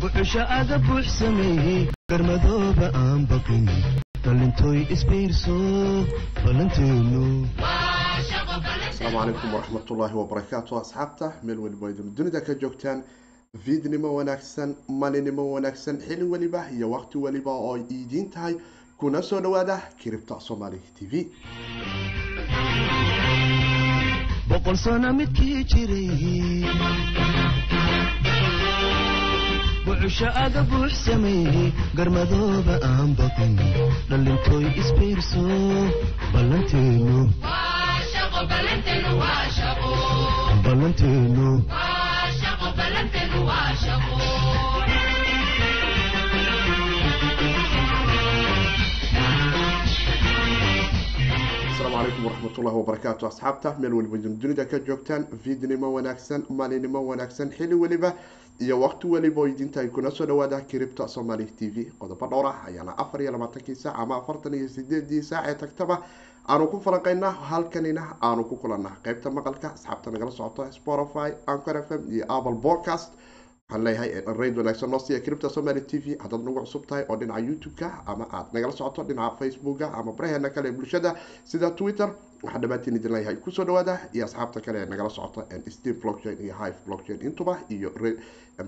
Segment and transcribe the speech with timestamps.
[0.00, 3.66] buxusha aga buux sameeyey garmadooba aan baqin
[4.24, 5.56] dhalintooy isbiirso
[6.44, 7.22] ballanteenu
[8.90, 13.02] asalaamu calaykum waraxmatullaahi wabarakaatu asxaabta meel weliba idin dunida ka joogtaan
[13.64, 14.70] fiidnimo wanaagsan
[15.02, 18.54] malinimo wanaagsan xili weliba iyo waqti weliba oo ay idiin tahay
[19.00, 21.12] kuna soo dhawaada kiribta soomaali t v
[24.50, 26.10] boqol sano midkii jiray
[29.84, 31.68] buxusha aga buux sameeyey
[31.98, 33.54] garmadooba aan baqin
[34.10, 35.44] dhalintooy isbiirso
[36.32, 37.18] ballanteenu.
[40.64, 41.50] Ballanteenu
[52.00, 58.12] calaykum waraxmatullahi wabarakaatu asxaabta meel weliba dunida ka joogtaan fiidnimo wanaagsan maalinimo wanaagsan xili weliba
[58.60, 61.92] iyo waqti weliba oo idintahay kuna soo dhawaada kiribta somaali t v.
[61.98, 66.02] Qodobo dhowr ah ayaana afar iyo labaatankii saac ama afartan iyo sideedii saac ee tagtaba
[66.48, 71.90] aanu ku falanqaynaa halkanina aanu ku kulanaa qeybta maqalka asxaabta nagala socota spotify ancor f
[71.90, 73.12] m iyo apple podcast
[73.70, 76.16] waxaan leeyahay rayd wanaagsan noo siiya kiribta somaali t v.
[76.22, 80.50] Haddaad nagu cusub tahay oo dhinaca youtube-ka ama aad nagala socoto dhinaca facebooka ama baraheena
[80.50, 82.08] kale ee bulshada sida twitter
[82.42, 86.38] waxaan dhammaantiin idin leeyahay ku soo dhawaada iyo asxaabta kale ee nagala socota steam blockchain
[86.44, 87.90] iyo hive blockchain intuba iyo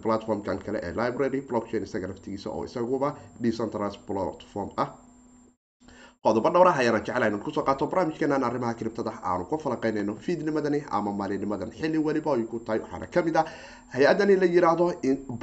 [0.02, 4.88] platformkan kale ee library blockchain isaga naftigiisa oo isaguba decentralized platform ah
[6.24, 10.84] qodobo dhowrah ayaana jecla inu ku soo qaato barnaamijkeenan arrimaha kiribtada aanu ku falanqeynayno fiidnimadani
[10.90, 13.44] ama maalinimadan xili weliba ay ku tahay waxaana ka mid ah
[13.94, 14.86] hay'adani la yiraahdo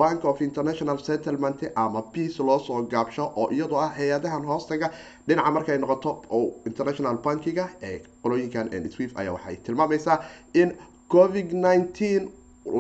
[0.02, 4.90] bank of international settlement ama peace loo soo gaabsho oo iyadoo ah hay'adahan hoostaga.
[5.28, 10.24] Dhinaca markay noqoto oo international bankiga ee qolooyinkan swift ayaa waxay tilmaamaysaa
[10.54, 10.78] in
[11.10, 11.52] covid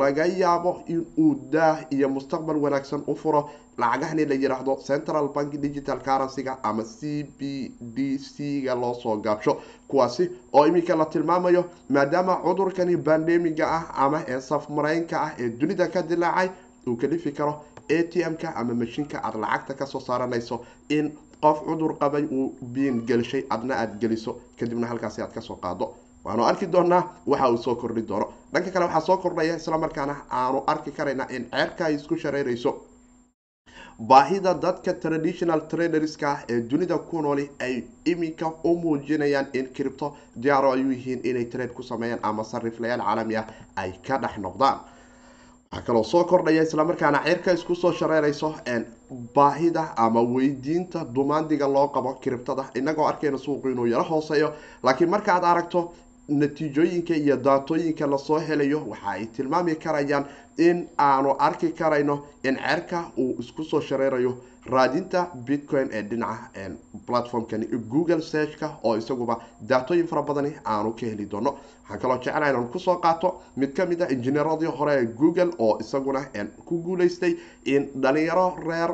[0.01, 3.49] laga yaabo in uu daah iyo mustaqbal wanaagsan u furo
[3.81, 9.15] lacagahani la yiraahdo central bank digital currency-ga ama c b d c ga loo soo
[9.25, 9.53] gaabsho.
[9.87, 15.87] Kuwaasi oo iminka la tilmaamayo maadaama cudurkani bandemiga ah ama ee safmareynka ah ee dunida
[15.87, 16.49] ka dilaacay
[16.87, 17.53] uu kalifi karo
[17.89, 21.11] a t m-ka ama mashiinka aada lacagta ka soo saaranayso in
[21.41, 25.85] qof cudur qabay uu biin gelshay adna aada geliso kadibna halkaasi aad ka soo qaado.
[26.23, 28.27] Waanu arki doonaa waxa uu soo kordhi doono.
[28.53, 32.71] Dhanka kale waxaa soo kordhaya islamarkaana aanu arki karaynaa in ceerka ay isku shareerayso
[33.99, 40.15] baahida dadka traditional traderska ah ee dunida ku nooli ay iminka u muujinayaan in cripto
[40.35, 43.45] diyaaro ay u yihiin inay trade ku sameeyaan ama sariflayaal caalami ah
[43.75, 44.79] ay ka dhex noqdaan.
[45.71, 48.55] Waxaa kaloo soo kordhaya islamarkaana ceerka isku soo shareerayso
[49.35, 54.53] baahida ama weydiinta dumaandiga loo qabo kiribtada inagoo arkayna suuqu inuu yaro hooseeyo.
[54.83, 55.91] Laakiin markaaad aragto
[56.29, 60.25] natiijooyinka iyo daatooyinka la soo helayo waxa ay tilmaami karayaan
[60.57, 64.37] in aanu arki karayno in ceerka uu isku soo shareerayo.
[64.69, 66.49] Raadinta bitcoin ee dhinaca
[67.07, 69.37] platformkani google searchka oo isaguba
[69.69, 71.51] daatooyin fara badani aanu ka heli doono.
[71.89, 75.51] Waxaan kaloo jeclaha inaan ku soo qaato mid ka mid a injineeradii hore ee google
[75.59, 76.25] oo isaguna
[76.65, 77.35] ku guuleystay
[77.65, 78.91] in dhalinyaro reer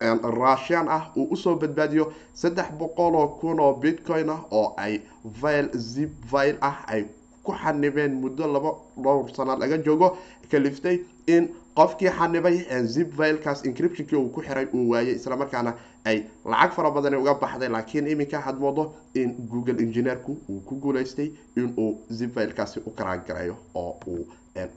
[0.00, 5.00] russian ah uu u soo badbaadiyo saddex boqol oo kun oo bitcoin ah oo ay
[5.42, 7.04] vil zip vil ah ay
[7.42, 10.16] ku xanibeen muddo laba dhowr sana laga joogo
[10.50, 15.74] kaliftay in qofkii xanibay zip vilkaas encryptionkii uu ku xiray uu waayay islamarkaana
[16.04, 17.68] ay lacag fara badani uga baxday.
[17.68, 23.56] Laakiin iminka had moodo in google engineerku uu ku guuleystay inuu zip vilkaasi u karaangareeyo
[23.74, 24.26] oo uu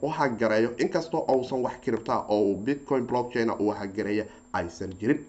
[0.01, 5.25] u hagareeyo inkastoo uusan wax kiribta oo bitcoin blockchain uu hagareeya aysan jirin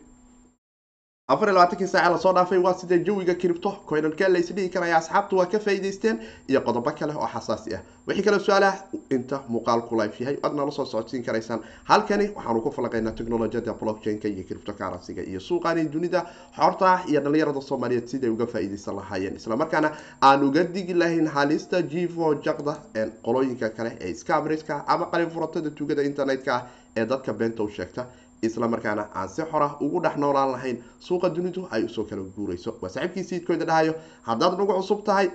[1.27, 4.97] afar iyo labaatankii saaca la soo dhaafay waa sidee jawiga kiribto koynalkee la isdhihi karaya
[4.97, 6.19] asxaabtu waa ka faa'iidaysteen
[6.49, 7.81] iyo qodobo kale oo xasaasi ah.
[8.07, 11.61] Wixii kale su'aalaha inta muuqaalku life yahay aad nala soo socodsiin karaysaan.
[11.85, 16.27] Halkani waxaanu ku falanqaynaa technolojiyada blockchain-ka iyo kiribto currency-ga iyo suuqaani dunida
[16.57, 19.37] xorta ah iyo dhalinyarada soomaaliyeed siday uga faa'iidaysan lahaayeen.
[19.37, 22.77] Islamarkaana aan uga digi lahayn halista jivo jaqda
[23.25, 26.63] qolooyinka kale ee scamriska ama qalin furatada tugada internet-ka ah
[26.97, 28.07] ee dadka beenta u sheegta
[28.47, 32.23] isla markaana aan si xora ugu dhex noolaan lahayn suuqa dunidu ay u soo kala
[32.37, 32.71] guurayso.
[32.83, 33.95] Waa saaxiibkii siidkooda dhahayo
[34.29, 35.31] haddaad nagu cusub tahay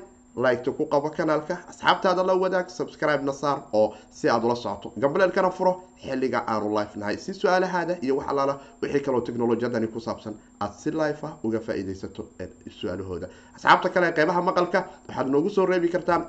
[0.45, 4.94] liketa ku qabo kanaalka asxaabtaada la wadaag subscribe na saar oo si aad ula socoto.
[5.01, 5.73] Gambaleelkana furo
[6.03, 7.17] xilliga aanu life nahay.
[7.17, 11.59] Si su'aalahaada iyo wax allaala wixii kaloo teknolojiyadani ku saabsan aad si life ah uga
[11.59, 12.23] faa-iideysato
[12.79, 13.27] su'aalahooda.
[13.56, 16.21] Asxaabta kale qeybaha maqalka waxaad noogu soo reebi kartaan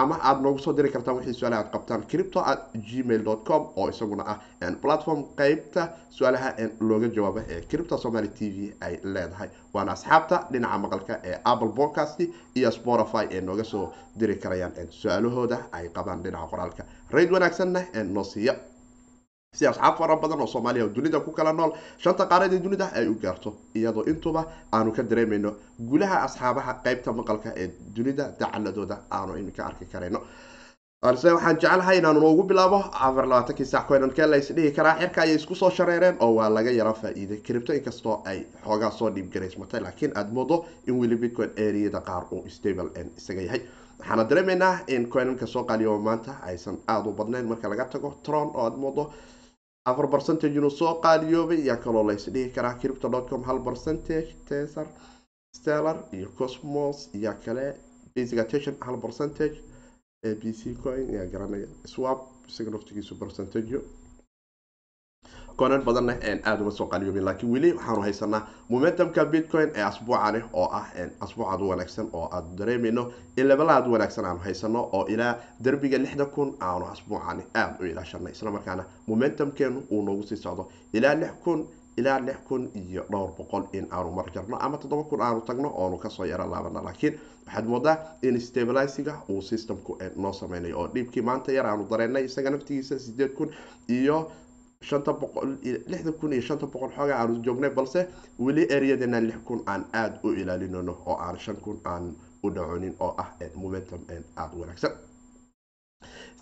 [0.00, 3.88] ama aada noogu soo diri kartaan wixii su'aalaha aad qabtaan cripto at gmail com oo
[3.92, 4.38] isaguna ah
[4.84, 5.82] platform qeybta
[6.16, 6.48] su'aalaha
[6.88, 9.48] looga jawaabo ee cripto somaly t v ay leedahay.
[9.74, 12.18] Waana asxaabta dhinaca maqalka ee apple podcast
[12.58, 13.84] iyo spotify ee nooga soo
[14.20, 16.82] diri karayaan su'aalahooda ay qabaan dhinaca qoraalka.
[17.14, 17.80] Rayd wanaagsanna
[18.16, 18.54] noo siiya
[19.56, 21.72] si asxaab fara badan oo soomaaliya oo dunida ku kala nool
[22.04, 23.50] shanta qaaradii dunida ay u gaarto.
[23.78, 24.42] Iyadoo intuba
[24.72, 25.50] aanu ka dareemayno
[25.90, 30.20] guulaha asxaabaha qeybta maqalka ee dunida dacaladooda aanu iminka arki karayno.
[31.04, 34.38] Balse waxaan jeclahay inaanu noogu bilaabo afar labaatankii sac coinanke la
[34.76, 38.90] karaa xirka ayay isku soo shareereen oo waa laga yaro faa-iiday cripto inkastoo ay xoogaa
[38.98, 40.56] soo dhiibgaraysmatay laakiin aada moodo
[40.88, 42.88] in weli bitcoin areada qaar uu stable
[43.20, 43.60] isaga yahay.
[43.98, 48.48] Waxaana dareemaynaa in coinanka soo qaaliyo maanta aysan aada u badnayn marka laga tago tron
[48.54, 49.04] oo aada moodo
[49.90, 54.86] afar percentage inuu soo qaaliyoobay yaa kaloo la isdhihi karaa cripto com hal percentage tesar
[55.58, 57.66] stellar iyo cosmos yaa kale
[58.14, 59.56] basic attention hal percentage
[60.40, 63.14] b c coin yaa garanaya swap isaga naftigiisu
[65.56, 66.12] coinan badanna
[66.44, 70.86] aada uma soo qaaliyoobin laakiin weli waxaanu haysanaa momentumka bitcoin ee asbuucani oo ah
[71.20, 73.12] asbuucaad u wanaagsan oo aada dareemayno.
[73.36, 75.34] In lebalaad wanaagsan aanu haysano oo ilaa
[75.64, 81.14] derbiga lixda kun aanu asbuucani aada u ilaashanay islamarkaana momentumkeenu uu noogu sii socdo ilaa
[81.14, 81.66] lix kun
[81.96, 85.96] ilaa lix kun iyo dhowr boqol in aanu marjarno ama toddoba kun aanu tagno oonu
[85.98, 87.14] ka soo yaro laabana laakiin
[87.46, 92.50] waxaad moodaa in stabilisiga uu systemku noo sameynayo oo dhiibkii maanta yar aanu dareenay isaga
[92.50, 93.50] naftigiisa sideed kun
[93.88, 94.30] iyo
[94.82, 95.56] shanta boqol
[95.92, 98.06] lixda kun iyo shanta boqol xooga aanu joognay balse
[98.38, 102.12] weli ereyadeena lix kun aan aada u ilaalinayno oo aan shan kun aan
[102.44, 104.00] u dhaconin oo ah momentum
[104.36, 104.92] aada wanaagsan.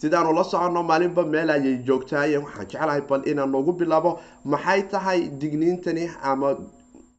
[0.01, 5.21] Sidaanu la soconno maalinba meel ayay joogtaaye waxaan jeclahay bal inaan noogu bilaabo maxay tahay
[5.41, 6.57] digniintani ama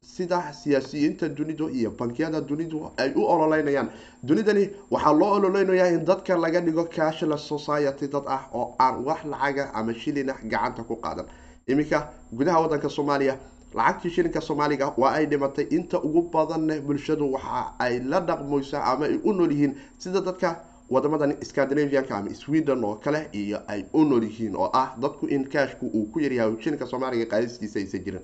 [0.04, 3.90] sida siyaasiyiinta dunidu iyo bankiyada dunidu ay u ololeynayaan
[4.24, 9.24] dunidani waxaa loo ololeynayaa in dadka laga dhigo cashless society dad ah oo aan wax
[9.26, 11.26] lacaga ama shilina gacanta ku qaadan.
[11.68, 13.38] Iminka gudaha wadanka soomaaliya
[13.74, 15.66] lacagtii shilinka soomaaliga waa ay dhimatay.
[15.72, 20.60] Inta ugu badanna bulshadu waxa ay la dhaqmoysaa ama ay u nool yihiin sida dadka
[20.90, 25.48] wadamadan scandinavianka ama sweden oo kale iyo ay u nool yihiin oo ah dadku in
[25.50, 28.22] kashku uu ku yaryahay shilinka soomaaliga qaadistiisa aysan jirin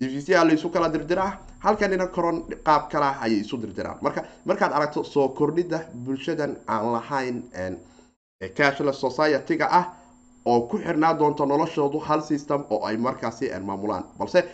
[0.00, 1.32] evca laysu kala dirdiraa
[1.64, 3.98] halkanina koron qaab kalah ayay isu dirdiraan.
[4.02, 7.42] Marka markaad aragto soo kordhida bulshadan aan lahayn
[8.56, 9.84] cashless society-ga ah
[10.44, 14.04] oo ku xirnaa doonto noloshoodu hal system oo ay markaasi maamulaan.
[14.18, 14.44] Balse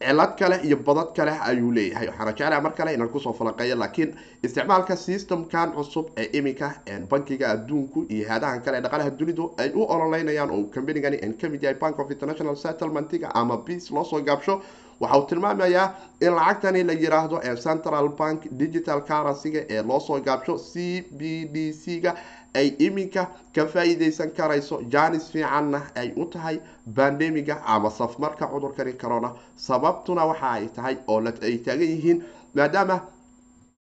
[0.00, 2.08] cilad kale iyo badad kale ayuu leeyahay.
[2.08, 6.72] Waxaana jeclaha mar kale inaan ku soo falanqeeyo laakiin isticmaalka systemkan cusub ee iminka
[7.10, 11.78] bankiga adduunku iyo haadahan kale dhaqalaha dunidu ay u ololeynayaan oo combanigani ka mid yahay
[11.78, 14.62] bank of international settlementiga ama beace loosoo gaabsho.
[15.00, 21.44] Waxa tilmaamayaa in lacagtani la yiraahdo central bank digital currencyga ee loosoo gaabsho c b
[21.54, 22.14] d c ga
[22.54, 29.32] ay iminka ka faa-iideysan karayso janis fiicanna ay u tahay bandemiga ama safmarka cudurkani corona.
[29.56, 32.22] Sababtuna waxa ay tahay oo ay taagan yihiin
[32.54, 33.00] maadaama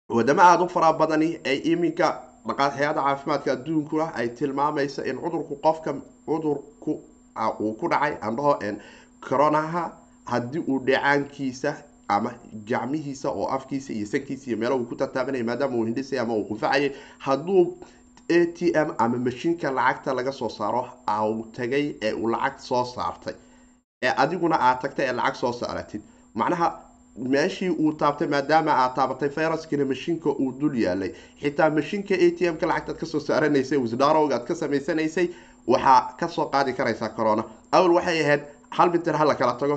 [0.08, 2.20] wadamo aada u faraa badani ay iminka
[2.58, 5.94] hay'ada caafimaadka adduunkuna ay tilmaamaysa in cudurku qofka
[6.26, 7.00] cudurku
[7.60, 8.58] uu ku dhacay andhaho
[9.28, 9.92] coronaha
[10.24, 11.74] haddii uu dheecaankiisa
[12.08, 12.30] ama
[12.68, 16.44] gacmihiisa oo afkiisa iyo sankiisa iyo meelo uu ku tataabanaya maadaama uu hindhisay ama uu
[16.44, 17.78] qunfacayay hadduu
[18.28, 22.84] a t m ama mashiinka lacagta laga soo saaro au tagay ee uu lacag soo
[22.84, 23.34] saartay.
[24.02, 26.02] Ee adiguna aad tagtay ee lacag soo saaratid.
[26.34, 26.68] Macnaha
[27.18, 31.12] meeshii uu taabtay maadaama aad taabatay viruskina mashiinka uu dul yaalay.
[31.42, 35.28] Xitaa mashiinka a t m-ka lacagtaad ka soo saaranaysay wisdarowga aad ka samaysanaysay
[35.66, 37.44] waxaa ka soo qaadi karaysaa corona.
[37.72, 39.76] Awal waxay ahayd hal mitir ha la kala tago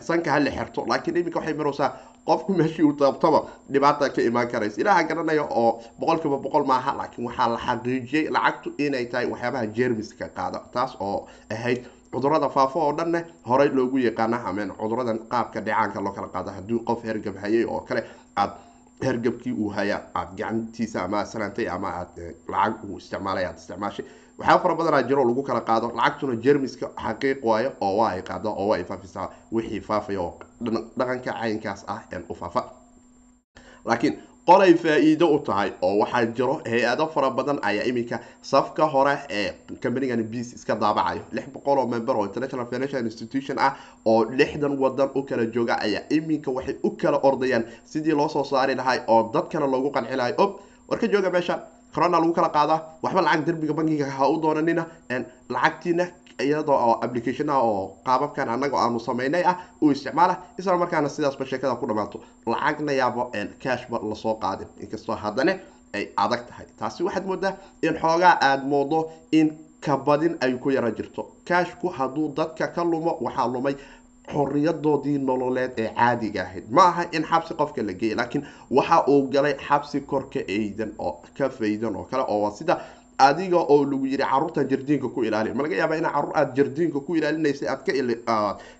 [0.00, 1.90] sanka ha xerto laakiin iminka waxay maraysaa
[2.28, 3.40] qofku meeshii uu taabtaba
[3.72, 4.80] dhibaata ka imaan karaysa.
[4.82, 5.70] Ilaaha garanaya oo
[6.00, 10.92] boqol kiiba boqol maaha laakiin waxaa la xaqiijiyey lacagtu inay tahay waxyaabaha jermiska qaada taas
[11.00, 11.18] oo
[11.54, 11.80] ahayd
[12.12, 16.80] cudurrada faafo oo dhanne horey loogu yaqaana ameen cuduradan qaabka dheecaanka loo kala qaado haddii
[16.88, 18.02] qof hergab hayay oo kale
[18.42, 18.52] aad
[19.06, 22.14] hergabkii uu haya aad gacantiisa ama salaantay ama aad
[22.52, 24.04] lacag uu isticmaalay aad isticmaashay
[24.38, 25.92] waxyaaba fara badanaa jiro lagu kala qaado.
[25.96, 30.38] Lacagtuna jermiska xaqiiq waayo oo waa ay qaada oo waa ay faafisaa wixii faafaya oo
[30.98, 32.62] dhaqanka caynkaas ah een u faafa.
[33.84, 34.14] Laakiin
[34.46, 39.52] qolay faa-iido u tahay oo waxaa jiro hay'ado fara badan ayaa iminka safka hore ee
[39.82, 41.22] combanigani beas iska daabacayo.
[41.32, 43.72] Lix boqol oo member oo international financial institution ah
[44.04, 48.44] oo lixdan wadan u kala jooga ayaa iminka waxay u kala ordayaan sidii loo soo
[48.44, 50.32] saari lahay oo dadkana loogu qanci lahay
[51.00, 51.58] ka jooga meesha
[51.94, 54.86] corona lagu kala qaadaa waxba lacag derbiga bankiga ha u doonanina.
[55.48, 56.04] Lacagtiina
[56.40, 60.34] iyadoo oo application ah oo qaababkan annaga aanu samaynay ah uu isticmaala.
[60.58, 65.52] Isla markaana sidaasba sheekada ku dhamaato lacagna yaabo cashba la soo qaadin inkastoo haddana
[65.94, 66.66] ay adag tahay.
[66.78, 67.52] Taasi waxaad moodaa
[67.82, 69.48] in xoogaa aada moodo in
[69.80, 71.26] kabadin ay ku yara jirto.
[71.48, 73.74] Kaashku hadduu dadka ka lumo waxaa lumay
[74.32, 76.64] xoriyadoodii nololeed ee caadiga ahayd.
[76.70, 81.12] Ma aha in xabsi qofka la geeyay laakiin waxa uu galay xabsi korka eydan oo
[81.38, 82.80] ka faydan oo kale oo sida
[83.18, 87.00] adiga oo lagu yiri caruurtan jardiinka ku ilaali ma laga yaaba ina carruur aad jardiinka
[87.06, 87.92] ku ilaalinaysa aad ka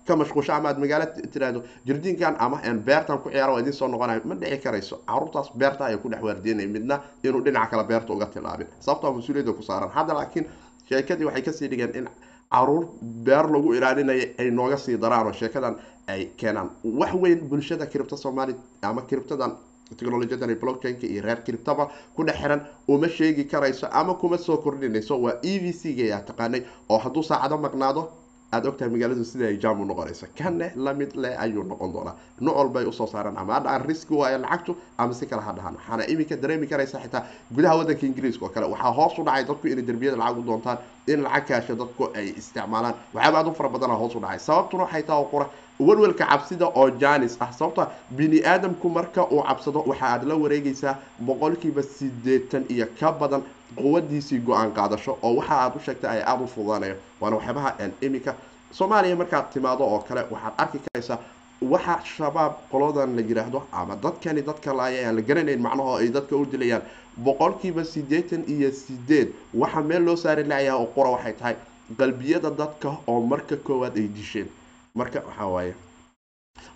[0.07, 4.35] ka mashquusho ama aad magaalo tiraahdo jardiinkan ama beertan ku ciyaara waa soo noqonayo ma
[4.35, 8.67] dhici karayso caruurtaas beerta ayay ku dhex waardiinay midna inuu dhinaca kale beerta uga tilaabin.
[8.79, 9.89] Sababtaa mas'uuliyadda ku saaran.
[9.97, 10.45] Hadda laakiin
[10.89, 12.07] sheekadii waxay ka sii dhigeen in
[12.51, 15.75] carruur beer lagu ilaalinaya ay nooga sii daraan oo sheekadan
[16.07, 16.69] ay keenaan.
[16.83, 19.51] Wax weyn bulshada kiribta soomaali ama kiribtadan
[19.89, 25.17] technologiyadan blockchainka iyo reer kiribtaba ku dhex xiran uma sheegi karayso ama kuma soo kordhinayso.
[25.21, 28.09] Waa e v c ga yaa taqaanay oo hadduu saacado maqnaado
[28.51, 32.15] aada ogtahay magaaladu sida ay jam u noqonayso kanne la mid leh ayuu noqon doonaa.
[32.41, 33.37] Nocol bay u soo saaraan.
[33.37, 35.75] Ama ha dhahaan riski waayo lacagtu ama si kale ha dhahaan.
[35.77, 37.23] Waxaana iminka dareemi karaysa xitaa
[37.55, 38.65] gudaha waddanka ingiriiska oo kale.
[38.73, 40.77] Waxaa hoos u dhacay dadku inay derbiyada lacag u doontaan
[41.07, 42.95] in lacag kaasha dadku ay isticmaalaan.
[43.13, 44.39] Waxyaaba aad u fara badana hoos u dhacay.
[44.39, 45.45] Sababtuna waxay taha qura
[45.79, 47.51] welwelka cabsida oo janis ah.
[47.51, 53.43] Sababta bini aadamku marka uu cabsado waxa aad la wareegaysaa boqolkiiba sideetan iyo ka badan
[53.75, 57.69] quwadiisii go'aan qaadasho oo waxa aad u sheegtay ay aada u fududaanayo waana waxyaabaha
[58.01, 58.35] iminka
[58.71, 61.17] soomaaliya markaad timaado oo kale waxaad arki karaysaa
[61.61, 66.45] waxa shabaab qoladan la yiraahdo ama dadkani dadka laaya la garanayn macnaho ay dadka u
[66.45, 66.81] dilayaan.
[67.25, 71.55] Boqolkiiba sideetan iyo sideed waxa meel loo saari lacayaa oo qura waxay tahay
[71.97, 74.47] qalbiyada dadka oo marka koowaad ay disheen.
[74.95, 75.73] Marka waxaa waaye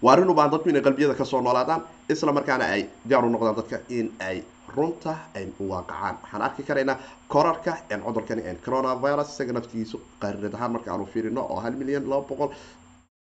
[0.02, 3.30] waa arrin u baahan dadku inay qalbiyada ka soo noolaadaan isla markaana ay diyaar u
[3.30, 4.44] noqdaan dadka in ay
[4.78, 6.98] runta ay waaqacaan waxaan arki karaynaa
[7.34, 7.72] korarka
[8.06, 12.52] cudurkani coronavirus isaga naftigiisu qarinad ahaan marka aanu fiirino oo hal milyan laba boqol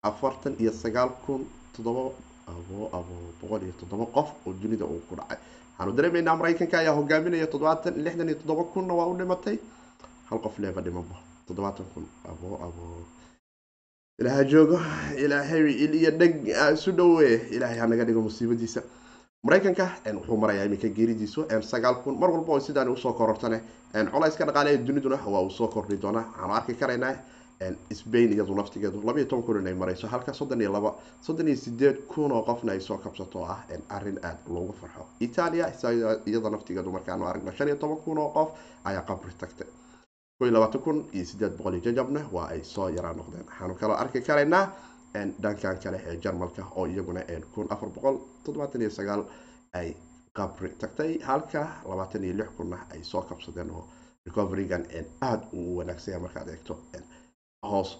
[0.09, 1.41] afartan iyo sagaal kun
[1.77, 5.37] abo boqol iyo toddoba qof oo dunida uu ku dhacay.
[5.77, 9.57] Waxaanu dareemaynaa maraykanka ayaa hogaaminaya toddobaatan lixdan iyo toddoba kunna waa u dhimatay.
[10.29, 11.15] Hal qof leeba dhimanba
[11.47, 12.05] toddobaatan kun
[14.19, 14.77] ilaaha joogo
[15.23, 15.63] ilaahay
[15.99, 16.33] iyo dheg
[16.75, 18.81] isu dhowe ilaahay hanaga dhigo musiibadiisa
[19.45, 19.85] maraykanka
[20.17, 23.61] wuxuu marayaa iminka geeridiisu sagaal kun mar walba oo sidaan u soo korortane
[24.13, 27.13] colayska dhaqaale ee duniduna waa uu soo kordhi doonaa waxaanu arki karaynaa
[27.99, 31.97] sbain iyadu naftigeedu labaiyo toban kun inay marayso halka soddon iyo laba soddon iyo sideed
[32.13, 33.59] kun oo qofna ay soo kabsato ah
[33.89, 35.05] arrin aada loogu farxo.
[35.19, 35.65] Italia
[36.25, 38.49] iyada naftigeedu markaanu aragno shan iyo toban kun oo qof
[38.83, 39.67] ayaa qabri tagtay.
[40.39, 43.45] Ko iyo labaatan kun iyo sideed boqol iyo jajabna waa ay soo yaraa noqdeen.
[43.47, 44.63] Waxaanu kaloo arki karaynaa
[45.43, 47.21] dhankan kale ee jarmalka oo iyaguna
[47.53, 49.23] kun afar boqol toddobaatan iyo sagaal
[49.73, 49.95] ay
[50.37, 51.11] qabri tagtay.
[51.29, 53.83] Halka labaatan iyo lix kunna ay soo kabsadeen oo
[54.25, 54.83] recoverygan
[55.21, 56.73] aada u wanaagsanya markaad eegto
[57.71, 57.97] hoos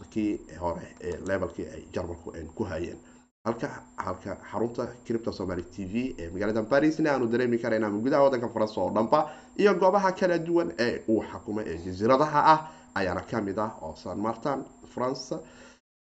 [0.59, 2.97] hore ee levelkii ay jarmalku ku hayeen.
[3.45, 3.67] Halka
[3.97, 8.49] halka xarunta cripta somaly t v ee magaalada barisna aanu dareemi karayna ama gudaha waddanka
[8.49, 9.19] faransa oo dhanba
[9.57, 12.59] iyo goobaha kala duwan ee uu xakumay ee jasiiradaha ah
[12.95, 14.59] ayaana ka mid ah oo san martin
[14.93, 15.35] france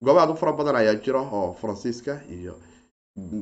[0.05, 2.53] gooba aad fara badan ayaa jira oo faransiiska iyo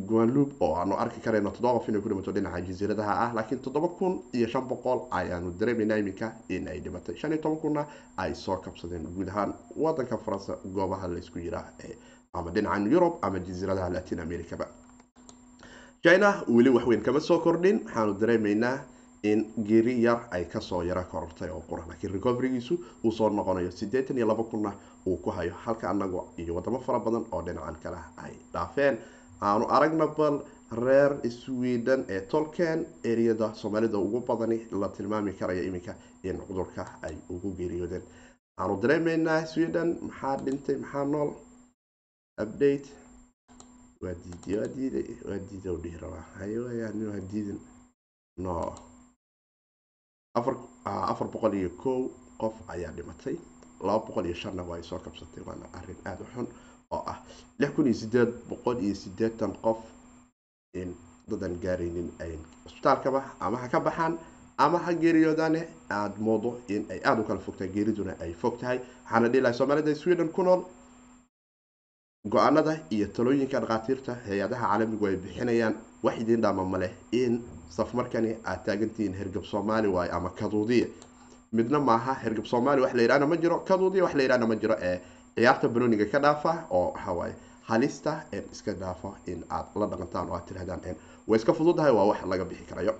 [0.09, 4.13] guanlub oo aanu arki karayno toddoba qof inay ku dhinaca jasiiradaha ah laakiin toddoba kun
[4.37, 7.15] iyo shan boqol ayaanu dareemayna iminka in ay dhimatay.
[7.19, 7.81] Shan iyo toban kunna
[8.17, 9.53] ay soo kabsadeen guud ahaan
[9.83, 11.65] wadanka faransa goobaha laysku yiraa
[12.33, 14.65] ama dhinacan yurub ama jasiiradaha latin americaba
[16.03, 18.75] china weli waxweyn kama soo kordhin waxaanu dareemaynaa
[19.31, 23.71] in geeri yar ay ka soo yaro korortay oo qura laakiin recoverygiisu uu soo noqonayo
[23.79, 24.71] siddeetan iyo laba kunna
[25.07, 28.95] uu ku hayo halka anago iyo wadamo fara badan oo dhinacan kale ay dhaafeen
[29.41, 30.35] aanu aragna bal
[30.85, 31.11] reer
[31.41, 32.79] sweden ee tolken
[33.11, 38.03] ereyada soomaalida ugu badani la tilmaami karaya iminka in cudurka ay ugu geeriyoodeen
[38.57, 41.29] waxaanu dareemaynaa sweden maxaa dhintay maxaa nool
[42.43, 42.87] update
[44.03, 47.59] waa diiday waa diiday waa diiday u dhihi rabaa haywayaan waa diidin
[48.45, 48.55] no
[50.35, 52.09] afar afar boqol iyo kow
[52.39, 53.37] qof ayaa dhimatay.
[53.81, 56.47] Laba boqol iyo shanna waa ay soo kabsatay waana arrin aada u xun
[56.91, 57.19] oo ah
[57.59, 59.77] lix kun iyo sideed boqol iyo sideetan qof
[60.73, 60.95] in
[61.29, 64.17] dadan gaaraynin ay cusbitaalkaba ama ha ka baxaan
[64.57, 68.79] ama ha geeriyoodaane aada moodo in ay aada u kala fogtahay geeriduna ay fog tahay.
[69.05, 70.65] Waxaana dhihi lahay soomaalida sweden ku nool
[72.25, 77.41] go'aanada iyo talooyinka dhakhaatiirta hay'adaha caalamigu ay bixinayaan wax idiin dhaama ma leh in
[77.77, 80.87] safmarkani aad taagantihiin hergab soomaali waaye ama kaduudiya
[81.57, 84.75] midna maaha hergab soomaali wax la yidhahna ma jiro kaduudiya wax la yidhahna ma jiro
[84.89, 84.97] ee
[85.35, 87.33] ciyaarta banoniga ka dhaafa oo waxawaaye
[87.69, 88.13] halista
[88.53, 90.81] iska dhaafa in aad la dhaqantaan oo aad tirahdaan
[91.27, 92.93] way iska fududahay waa wax laga bixi karayo.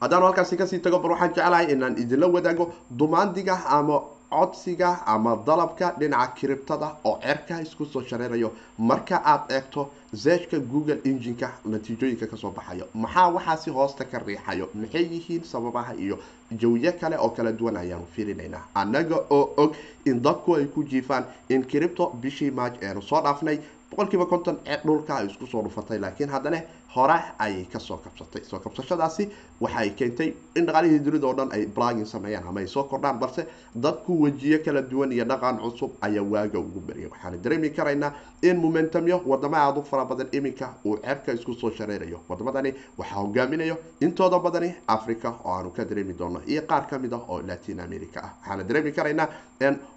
[0.00, 2.64] Haddaanu halkaasi ka sii tago bal waxaan jeclahay inaan idinla wadaago
[2.98, 3.96] dumaandiga ama
[4.32, 9.82] codsiga ama dalabka dhinaca kiribtada oo cerka isku soo shareerayo marka aad eegto
[10.24, 12.86] zeshka google engineka natiijooyinka ka soo baxayo.
[12.94, 14.68] Maxaa waxaasi hoosta ka riixayo?
[14.74, 16.18] Maxay yihiin sababaha iyo
[16.60, 18.64] jawiyo kale oo kala duwan ayaanu fiirinaynaa?
[18.74, 19.74] Annaga oo og
[20.04, 23.58] in dadku ay ku jiifaan in kiribto bishii maaj eenu soo dhaafnay
[23.90, 25.98] boqolkiiba konton dhulka ay isku soo dhufatay.
[25.98, 26.60] Laakiin haddana
[26.94, 28.42] hore ayay ka soo kabsatay.
[28.44, 29.28] Soo kabsashadaasi
[29.60, 33.46] waxay keentay in dhaqaalihii dunida oo dhan ay blagin sameeyaan ama ay soo kordhaan balse
[33.74, 38.56] dadku wejiyo kala duwan iyo dhaqan cusub ayaa waaga ugu bariyay waxaana dareemi karaynaa in
[38.64, 42.20] momentumyo wadamo aada u fara badan iminka uu cerka isku soo shareerayo.
[42.28, 47.12] Wadamadani waxaa hogaaminayo intooda badani africa oo aanu ka dareemi doono iyo qaar ka mid
[47.14, 48.32] ah oo latin america ah.
[48.42, 49.28] Waxaana dareemi karaynaa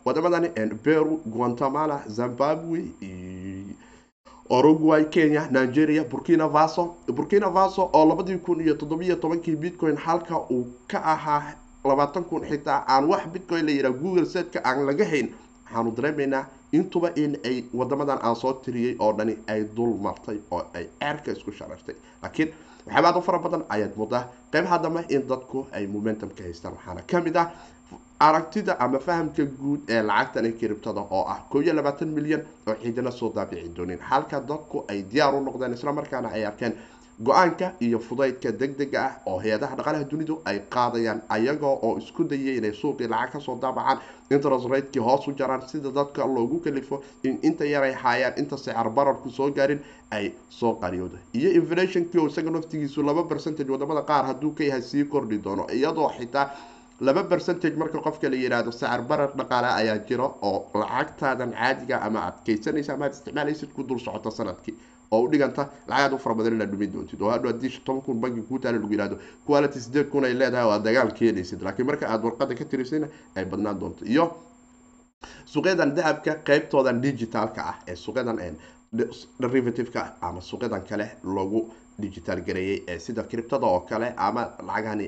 [0.06, 0.50] wadamadani
[0.84, 2.80] peru guatemala zimbabwe
[4.50, 6.96] uruguay kenya nigeria burkina faso.
[7.08, 11.54] Burkina faso oo labadii kun iyo toddobiyo tobankii bitcoin halka uu ka ahaa
[11.86, 15.30] labaatan kun xitaa aan wax bitcoin la yidhaha google setka aan laga hayn
[15.66, 20.62] waxaanu dareemaynaa intuba in ay wadamadan aan soo tiriyey oo dhani ay dul martay oo
[20.74, 22.50] ay ceerka isku sharartay laakiin
[22.86, 26.74] waxyaabaad u fara badan ayaad muddaa qeybaha dambe in dadku ay momentum ka haystaan.
[26.74, 27.50] Waxaana ka mid ah
[28.20, 33.12] aragtida ama fahamka guud ee lacagtan kiribtada oo ah koob iyo labaatan milyan oo ciidana
[33.12, 34.00] soo daabici doonin.
[34.00, 36.74] Halka dadku ay diyaar u noqdeen islamarkaana ay arkeen
[37.24, 42.24] go'aanka iyo fudaydka deg dega ah oo hay'adaha dhaqaalaha dunidu ay qaadayaan ayagoo oo isku
[42.24, 44.00] dayay inay suuqii lacag ka soo daabacaan
[44.32, 48.58] interest ratekii hoos u jaraan sida dadka loogu kalifo in inta yar ay haayaan inta
[48.58, 49.80] sicir bararku soo gaarin
[50.12, 54.82] ay soo qariyooda iyo inflationkii oo isaga naftigiisu laba percentage waddamada qaar hadduu ka yahay
[54.82, 56.50] sii kordhi doono iyadoo xitaa
[57.02, 62.20] laba percentage marka qofka la yidhaahdo sacir barar dhaqaale ayaa jiro oo lacagtaadan caadiga ama
[62.28, 64.76] aad kaysanaysa ama aad isticmaalaysid ku dul socota sannadkii
[65.12, 67.22] oo u dhiganta lacagaad u fara inaad dhumi doontid.
[67.22, 70.66] Oo hadhow haddii toban kun banki kuu taala lagu yihahdo quality sideed kun ay leedahay
[70.66, 71.62] oo aad dagaal keenaysid.
[71.62, 74.06] Laakiin marka aad warqada ka tirisayna ay badnaan doonto.
[74.06, 74.26] Iyo
[75.46, 78.38] suuqyadan dahabka qeybtoodan digitalka ah ee suuqyadan
[79.42, 81.60] derivativeka ama suuqyadan kale lagu
[82.00, 85.08] digital gareeyey ee sida criptada oo kale ama lacagahani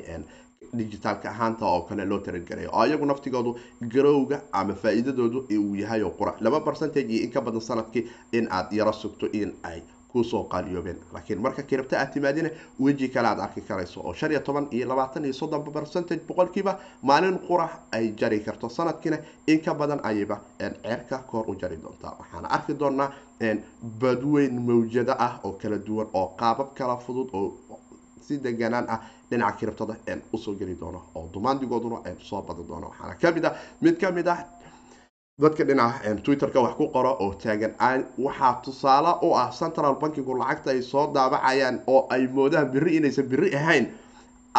[0.74, 3.52] digitalka ahaanta oo kale loo tarangareeyo oo iyagu naftigoodu
[3.94, 8.48] garowga ama faa-iidadoodu uu yahay oo qura laba percentage iyo in ka badan sannadkii in
[8.52, 10.98] aad yaro sugto in ay ku soo qaaliyoobeen.
[11.14, 12.50] Laakiin marka kiribta aad timaadina
[12.80, 16.78] weji kale aad arki karayso oo shan iyo toban iyo labaatan iyo soddon percentage boqolkiiba
[17.04, 18.70] maalin qura ay jari karto.
[18.70, 19.18] Sanadkiina
[19.48, 22.16] in ka badan ayayba ceerka koor u jari doontaa.
[22.20, 23.12] Waxaana arki doonaa
[24.00, 27.54] badweyn mawjado ah oo kala duwan oo qaabab kala fudud oo
[28.22, 29.96] si deganaan ah dhinaca kiribtada
[30.34, 31.98] u soo geli doono oo dumaandigooduna
[32.30, 34.40] soo badi doono waxaana ka mid ah mid ka mid ah
[35.42, 37.74] dadka dhinaca twitterka wax ku qoro oo taagan
[38.26, 43.28] waxaa tusaale u ah central bankigu lacagta ay soo daabacayaan oo ay moodaan biri inaysan
[43.32, 43.86] biri ahayn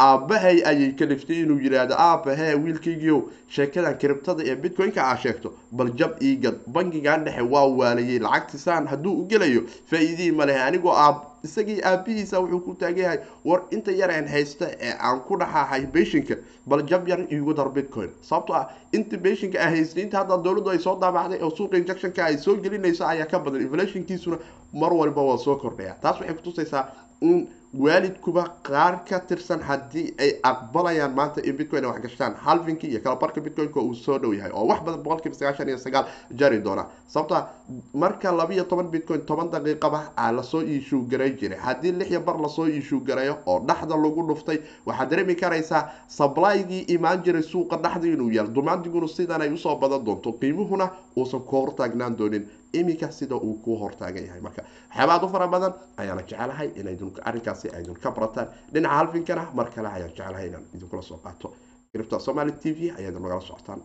[0.07, 3.21] aabahay ayay kaliftay inuu yidhaahdo aabahe wiilkaygiiow
[3.57, 9.15] sheekadan kiribtada ee bitcoin-ka aa sheegto bal jab iigad bankigan dhexe waa waalayay lacagtisaan hadduu
[9.23, 11.17] u gelayo faa-iidihii ma lehe anigoo aab
[11.49, 13.19] isagii aabihiisa wuxuu ku taagan yahay
[13.51, 16.37] war inta yareen haysta ee aan ku dhaxahay beshinka
[16.71, 18.11] bal jab yar iigu dar bitcoin.
[18.29, 22.21] Sababto ah inta beshinka a haystay inta hadda dowladdu ay soo daabacday oo suuqa injectionka
[22.29, 24.39] ay soo gelinayso ayaa ka badan inflationkiisuna
[24.83, 26.85] mar walba waa soo kordhaya taas waxay kutusaysaa
[27.31, 27.39] in
[27.75, 32.35] waalidkuba qaar ka tirsan haddii ay aqbalayaan maanta in bitcoin wax gashtaan.
[32.45, 36.07] Halvinki iyo kalabarka bitcoin-ka uu soo dhow yahay oo wax badan boqolkiiba sagaashan iyo sagaal
[36.35, 36.87] jari doona.
[37.09, 37.49] Sababta
[37.95, 42.21] marka labiiyo toban bitcoin toban daqiiqaba a la soo iishuu garay jiray haddii lix iyo
[42.21, 47.43] bar la soo iishuu garayo oo dhaxda lagu dhuftay waxaad dareemi karaysaa sablaygii imaan jiray
[47.43, 50.33] suuqa dhaxda inuu yaal dumaandiguna sidan ay u soo badan doonto.
[50.33, 54.41] Qiimuhuna uusan ku hortaagnaan doonin iminka sida uu ku hortaagan yahay.
[54.41, 58.49] Marka waxyaabaad u fara badan ayaana jecelahay inaydun arrinkaasi aydun ka barataan.
[58.73, 61.53] Dhinaca halfinkana mar kale ayaan jecelahay inaan idinkula soo qaato.
[61.93, 63.81] Cripto somaly t v ayaad nagala socotaan.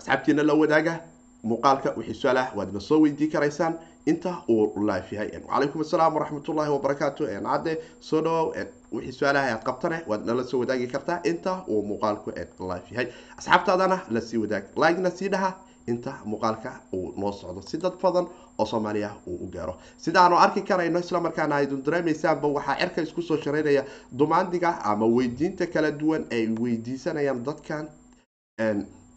[0.00, 0.94] Asxaabtiina la wadaaga
[1.42, 3.74] muuqaalka wixii su'aalah waad na soo weydii karaysaan.
[4.06, 8.52] Inta uu live yahay wacalaykum assalaam waraxmatullahi wabarakaatu cadde soo dhawow
[8.92, 11.20] wixii su'aalaha aad qabtane waad nala soo wadaagi kartaa.
[11.24, 12.30] Inta uu muuqaalku
[12.70, 13.06] live yahay
[13.38, 14.64] asxaabtaadana la sii wadaag.
[14.76, 15.50] Like-na sii dhaha
[15.92, 17.60] inta muuqaalka uu noo socdo.
[17.70, 18.26] Si dad badan
[18.58, 19.74] oo soomaaliya uu u gaaro.
[20.04, 23.84] Sidaanu arki karayno islamarkaana aydun dareemaysaanba waxaa cerka isku soo shareynaya
[24.18, 27.84] dumaandiga ama weydiinta kala duwan ay weydiisanayaan dadkan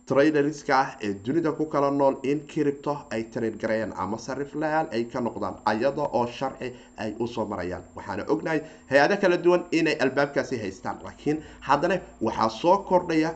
[0.06, 5.20] traderska ah ee dunida ku kala nool in cripto ay trade ama sariflayaal ay ka
[5.22, 7.84] noqdaan ayada oo sharci ay u soo marayaan.
[7.96, 8.60] Waxaana ognahay
[8.90, 10.98] hay'ado kala duwan inay albaabkaasi haystaan.
[11.06, 13.32] Laakiin haddana waxaa soo kordhaya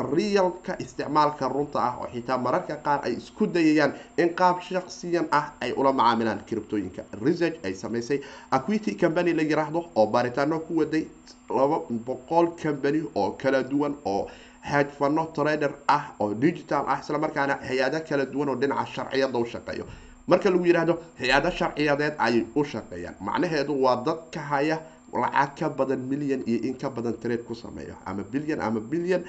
[0.00, 5.50] realka isticmaalka runta ah oo xitaa mararka qaar ay isku dayayaan in qaab shaksiyan ah
[5.60, 8.20] ay ula macaamilaan criptooyinka research ay samaysay
[8.52, 11.06] aquity company la yiraahdo oo baaritaano ku waday
[11.50, 14.30] laba boqol company oo kala duwan oo
[14.62, 19.84] haajfano trader ah oo digital ah islamarkaana hay'ado kala duwan oo dhinaca sharciyada u shaqeeyo.
[20.28, 23.16] Marka lagu yidhaahdo hay'ado sharciyadeed ayay u shaqeeyaan.
[23.20, 24.78] Macnaheedu waa dad ka haya
[25.12, 27.94] lacag ka badan milyan iyo in ka badan trade ku sameeyo.
[28.06, 29.24] Ama bilyan ama bilyan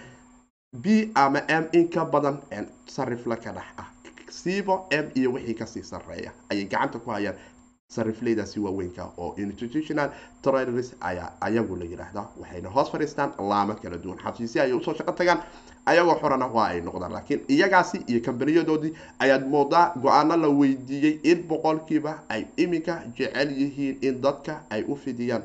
[0.73, 2.39] b ama m in ka badan
[2.87, 3.87] sarifla ka dhex ah.
[4.31, 7.35] Sibo m iyo wixii ka sii sareeya ayay gacanta ku hayaan
[7.91, 10.09] sarifleydaasi waaweynka oo institutional
[10.41, 14.17] traders ayaa ayagu la yidhaahda waxayna hoos fadhiistaan laamo kala duwan.
[14.23, 15.43] Xafiisya ayay u soo shaqo tagaan
[15.85, 17.11] ayagoo xorana waa ay noqdaan.
[17.11, 23.97] Laakiin iyagaasi iyo kambaniyadoodii ayaad moodaa go'aano la weydiiyey in boqolkiiba ay iminka jecel yihiin
[24.01, 25.43] in dadka ay u fidiyaan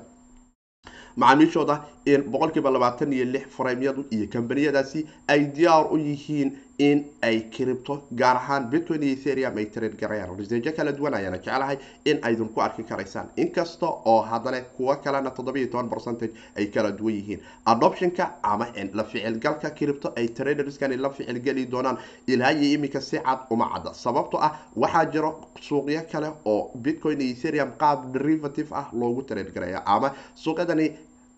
[1.17, 1.77] macaamiishooda
[2.13, 8.03] in boqolkiiba labaatan iyo lix framyadu iyo kambaniyadaasi ay diyaar u yihiin in ay kiribto
[8.13, 12.49] gaar ahaan bitcoin iyo ethereum ay trade garayaan riseejo kala duwan ayaana jeclahay in aydun
[12.53, 13.29] ku arki karaysaan.
[13.37, 17.41] Inkasta oo haddana kuwo kalena toddobiiyo toban percentage ay kala duwan yihiin.
[17.67, 23.39] Adoptionka ama la ficilgalka kiribto ay traderskan la ficilgeli doonaan ilaa iyo iminka si cad
[23.51, 23.95] uma cadda.
[23.95, 29.51] Sababto ah waxaa jiro suuqyo kale oo bitcoin iyo ethereum qaab derivative ah loogu trade
[29.55, 30.91] garaya ama suuqyadani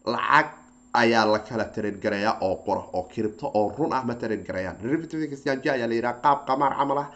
[0.07, 0.46] lacag
[0.92, 5.88] ayaa la kala tareedgareeyaa oo qora oo kiribto oo run ah ma tareedgareeyaan derivativekasyaanji ayaa
[5.88, 7.09] la yidhaha qaab qamaar camal ah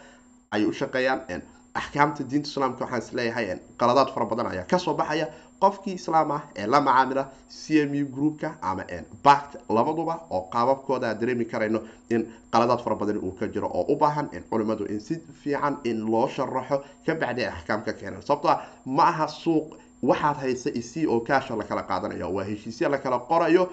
[0.51, 1.41] ayay u shaqeeyaan
[1.73, 3.45] axkaamta diinta islaamka waxaan is leeyahay
[3.81, 5.27] qaladaad fara badan ayaa ka soo baxaya.
[5.63, 8.83] Qofkii islaam ah ee la macaamila c m u groupka ama
[9.23, 13.95] bact labaduba oo qaababkooda dareemi karayno in qaladaad fara badan uu ka jiro oo u
[13.95, 19.03] baahan culimadu in si fiican in loo sharaxo ka bacdi axkaamka keenan sababto ah ma
[19.11, 19.67] aha suuq
[20.09, 22.27] waxaad haysa isi oo kaasha lakala qaadanaya.
[22.35, 23.63] Waa heshiisya lakala qorayo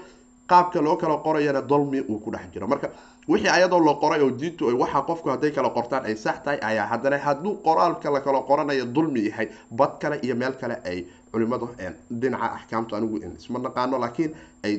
[0.50, 2.66] qaabka loo kala qorayana dolmi uu ku dhex jiro.
[2.66, 2.88] Marka
[3.28, 6.86] wixii ayadoo la qoray oo diintu waxa qofku hadday kala qortaan ay sax tahay ayaa
[6.92, 9.48] haddana hadduu qoraalka la kala qoranayo dulmi yahay.
[9.70, 10.98] Bad kale iyo meel kale ay
[11.32, 11.68] culimadu
[12.10, 14.32] dhinaca axkaamtu anigu isma naqaano laakiin
[14.64, 14.74] ay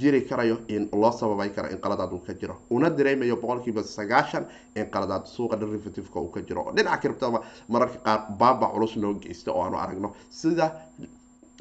[0.00, 2.56] jiri karayo in loo sababay karo in qaladaad uu ka jiro.
[2.70, 4.44] Una dareemayo boqolkiiba sagaashan
[4.76, 6.62] in qaladaad suuqa derivativeka uu ka jiro.
[6.66, 10.72] Oo dhinaca kiribtaba mararka qaar baaba culus noo geysta oo aanu aragno sida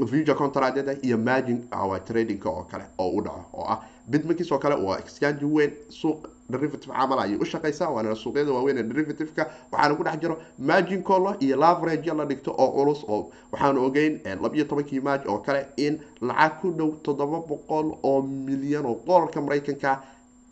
[0.09, 1.59] future contractyada iyo margin
[2.07, 6.27] tradingka oo kale oo u dhaco oo ah bitmakis oo kale waa exchange weyn suuq
[6.51, 9.43] derivative camal ayay u shaqeysaa waana suuqyada waaweyn ee derivativeka.
[9.71, 14.19] Waxaana ku dhex jiro margin colo iyo laverage la dhigto oo culus oo waxaanu ogeyn
[14.43, 19.41] labiyo tobankii marg oo kale in lacag ku dhow toddoba boqol oo milyan oo dolarka
[19.41, 19.99] maraykanka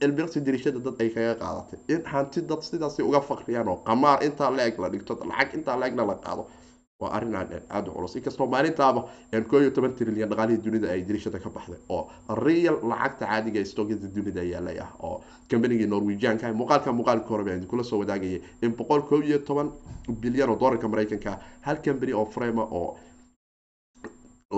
[0.02, 1.80] ilbirqsi dirishada dad ay kaga qaadatay.
[1.94, 6.06] In hanti dad sidaasay uga fakriyaan oo qamaar intaa la-eg la dhigto lacag intaa la-egna
[6.12, 6.46] la qaado
[7.00, 9.02] waa arrin aada u culus inkastoo maalintaaba
[9.76, 12.12] toban trilyan dhaqaalihii dunida ay dirishada ka baxday oo
[12.44, 17.84] real lacagta caadiga stogyada dunida yaalay ah oo combanigii norwegianka muuqaalka muuqaalka horeba aan kula
[17.84, 19.72] soo wadaagayay in boqol koo iyo toban
[20.22, 22.98] bilyan oo doolarka maraykanka hal company oo frame oo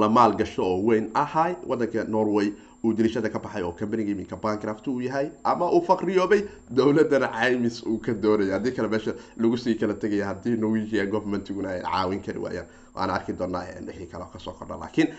[0.02, 1.56] la maal gasho oo weyn ahay.
[1.68, 6.42] Wadanka norway uu dirishada ka baxay oo combanigii iminka bancraft uu yahay ama uu faqriyoobay
[6.70, 11.70] dowladana caymis uu ka doonaya haddii kale meesha lagu sii kala tegaya haddii norwegian governmentiguna
[11.76, 15.10] ay caawin kari waayaan waana arki doonaa wixii kale ka soo kordha laakiin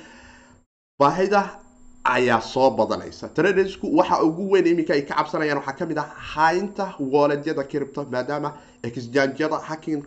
[1.00, 1.42] baahida
[2.14, 6.08] ayaa soo badanaysa tradersku waxa ugu weyn iminka ay ka cabsanayaan waxaa ka mid ah
[6.34, 8.50] haynta wooledyada kiribto maadaama
[8.88, 10.02] exjanjyada hakin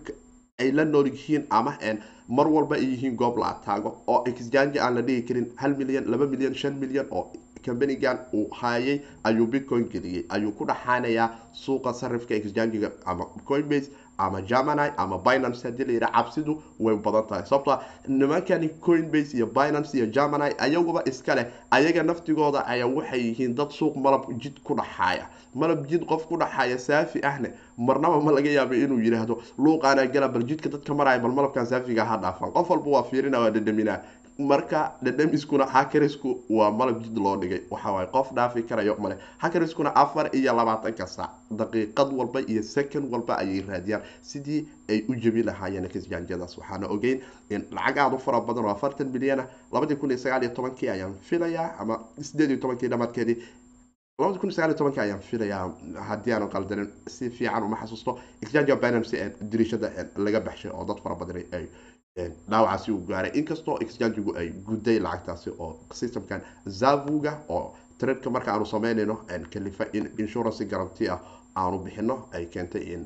[0.59, 1.73] ay la nool yihiin ama
[2.37, 6.05] mar walba ay yihiin goob la ataago oo exjange aan la dhigi karin hal milyan
[6.11, 7.23] laba milyan shan milyan oo
[7.65, 14.41] combanigan uu hayay ayuu bitcoin geliyey ayuu ku dhaxaanayaa suuqa sarifka exjangiga ama coinbase ama
[14.41, 15.63] germany ama binance.
[15.63, 17.43] Haddii la yidhaha cabsidu way badan tahay.
[17.45, 23.55] Sababto nimankani coinbase iyo binance iyo germany ayaguba iska leh ayaga naftigooda ayaa waxay yihiin
[23.55, 25.27] dad suuq malab jid ku dhaxaaya.
[25.55, 30.27] Malab jid qof ku dhaxaaya saafi ahne marnaba ma laga yaabay inuu yidhaahdo luuqaana gala
[30.27, 32.51] bal jidka dadka maraya bal malabkan saafiga ha dhaafan.
[32.51, 33.99] Qof walba waa fiirina waa dhadhaminaa
[34.37, 37.61] marka dhadhamiskuna hakarisku waa malab jid loo dhigay.
[37.71, 43.37] Waxawaay qof dhaafi karayo male hakariskuna afar iyo labaatanka saac daqiiqad walba iyo second walba
[43.37, 44.01] ayay raadiyaan.
[44.21, 48.69] Sidii ay u jebi lahaayeen kisjaanjadaas waxaana ogeyn in lacag aada u fara badan oo
[48.75, 53.37] afartan milyana labadii kun iyo sagaal iyo tobankii ayaan filayaa ama sideed iyo tobankii dhamaadkeedii
[54.19, 55.71] labadi kun sagaal iyo tobankii ayaan filayaa
[56.09, 58.19] haddii aanu qaldanin si fiican uma xasuusto.
[58.41, 61.65] Exchange binance ee dirishada laga baxshay oo dad fara badan ay
[62.19, 66.41] dhaawacaasi uu gaaray inkastoo exchangigu ay gudday lacagtaasi oo systemkan
[66.79, 69.15] zavuga oo tradeka marka aanu sameynayno
[69.53, 71.19] kalifa in insurance garanty ah
[71.63, 73.01] aanu bixino ay keentay in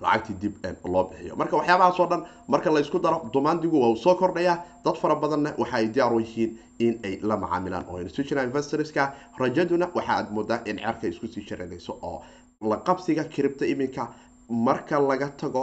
[0.00, 0.54] lacagtii dib
[0.94, 5.54] loo bixiyo marka waxyaabahaasoo dhan marka laysku daro dumaandigu waa soo kordhayaa dad fara badanna
[5.58, 9.12] waxa ay diyaar u yihiin in ay la macaamilaan oo institutional investorska.
[9.38, 12.22] Rajaduna waxa aad moodaa in cerka isku sii shareerayso oo
[12.70, 14.08] la qabsiga kiribta iminka
[14.48, 15.62] marka laga tago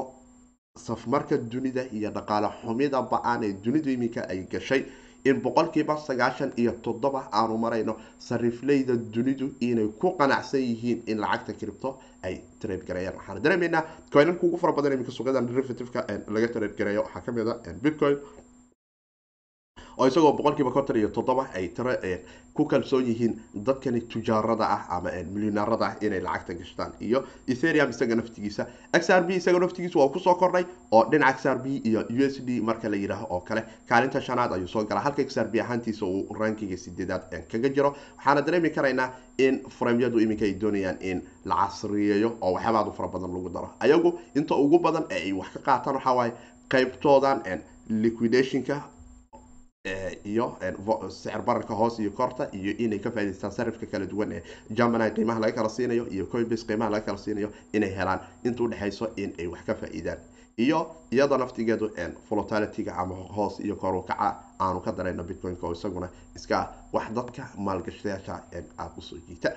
[0.78, 4.86] safmarka dunida iyo dhaqaale xumida ba'aan ee dunidu iminka ay gashay
[5.26, 11.54] in boqolkiiba sagaashan iyo toddoba aanu marayno sarifleyda dunidu inay ku qanacsan yihiin in lacagta
[11.60, 13.16] cripto ay trade gareeyaan.
[13.18, 17.56] Waxaan dareemaynaa coinanka ugu fara badan iminka suuqyadan derivativeka laga trade waxaa ka mid a
[17.84, 18.18] bitcoin
[19.98, 21.92] oo isagoo boqolkiiba konton iyo toddoba ay tiro
[22.54, 23.34] ku kalsoon yihiin
[23.66, 26.92] dadkani tujaarada ah ama milyonaarada ah inay lacagta gashtaan.
[27.00, 28.66] Iyo etherium isaga naftigiisa.
[28.94, 32.04] X r b isaga naftigiisa waa ku soo kordhay oo dhinaca x r b iyo
[32.10, 33.64] u s d marka la yidhaaho oo kale.
[33.88, 37.96] Kaalinta shanaad ayuu soo galaa halka x r b ahaantiisa uu rankiga sideedaad kaga jiro.
[38.18, 43.08] Waxaana dareemi karaynaa in framyadu iminka ay doonayaan in la casriyeeyo oo waxyaabaad u fara
[43.08, 43.70] badan lagu daro.
[43.80, 46.34] Ayagu inta ugu badan ee ay wax ka qaataan waxaa waaye
[46.70, 47.40] qaybtoodan
[47.90, 48.76] liquidationka
[50.26, 50.58] iyo
[51.10, 54.42] sicir bararka hoos iyo korta iyo inay ka faa'idaystaan sarifka kala duwan ee
[54.78, 58.20] germany qiimaha laga kala siinayo iyo coinbase qiimaha laga kala siinayo inay helaan.
[58.46, 60.20] Inta udhexayso in ay wax ka faa'iidaan.
[60.58, 60.80] Iyo
[61.12, 61.90] iyadoo naftigeedu
[62.30, 67.50] volatility-ga ama hoos iyo kor kaca aanu ka darayno bitcoin-ka oo isaguna iska wax dadka
[67.58, 68.34] maalgashadayaasha
[68.78, 69.50] aada u soo jiita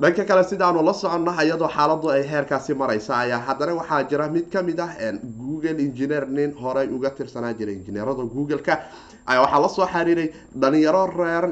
[0.00, 4.46] dhanka kale sidaanu la soconno iyadoo xaaladu ay heerkaasi maraysa ayaa haddana waxaa jira mid
[4.52, 4.90] ka mid ah
[5.40, 7.74] google engineer nin horey uga tirsanaa jiray.
[7.74, 8.74] Injineerada google-ka
[9.26, 10.28] waxaa la soo xiriiray
[10.60, 11.44] dhalinyaro reer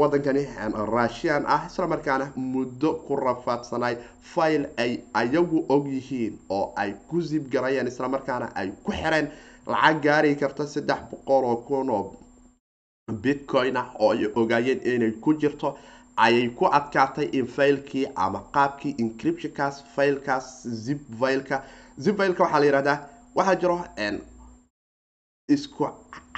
[0.00, 0.46] wadankani
[0.94, 7.50] russian ah islamarkaana muddo ku rafaadsanay file ay ayagu og yihiin oo ay ku zib
[7.52, 9.28] garayeen islamarkaana ay ku xireen
[9.66, 12.14] lacag gaari karta saddex boqol oo kun oo
[13.22, 15.76] bitcoin ah oo ay ogaayeen inay ku jirto
[16.26, 20.46] ayay ku adkaatay in failkii ama qaabkii encryptionkaas failkaas
[20.84, 21.62] zip vileka
[22.04, 22.98] zip vileka waxaa la yihahdaa
[23.36, 23.76] waxaa jiro
[25.48, 25.88] isku